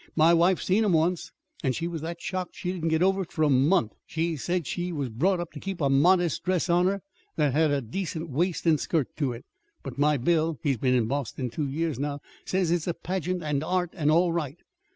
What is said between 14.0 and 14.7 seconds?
all right.